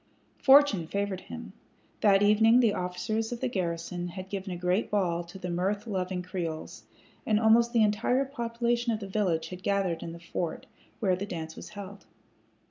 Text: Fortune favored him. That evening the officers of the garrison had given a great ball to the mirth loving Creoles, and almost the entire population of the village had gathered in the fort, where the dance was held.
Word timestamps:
Fortune 0.41 0.87
favored 0.87 1.21
him. 1.21 1.53
That 1.99 2.23
evening 2.23 2.59
the 2.59 2.73
officers 2.73 3.31
of 3.31 3.39
the 3.39 3.47
garrison 3.47 4.07
had 4.07 4.29
given 4.31 4.51
a 4.51 4.57
great 4.57 4.89
ball 4.89 5.23
to 5.25 5.37
the 5.37 5.51
mirth 5.51 5.85
loving 5.85 6.23
Creoles, 6.23 6.85
and 7.23 7.39
almost 7.39 7.71
the 7.71 7.83
entire 7.83 8.25
population 8.25 8.91
of 8.91 8.99
the 8.99 9.07
village 9.07 9.49
had 9.49 9.61
gathered 9.61 10.01
in 10.01 10.11
the 10.11 10.19
fort, 10.19 10.65
where 10.99 11.15
the 11.15 11.27
dance 11.27 11.55
was 11.55 11.69
held. 11.77 12.07